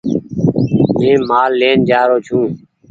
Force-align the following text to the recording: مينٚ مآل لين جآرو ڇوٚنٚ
مينٚ 0.99 1.25
مآل 1.29 1.51
لين 1.59 1.77
جآرو 1.89 2.17
ڇوٚنٚ 2.25 2.51